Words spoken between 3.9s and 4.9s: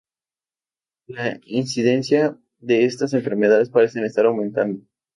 estar aumentando.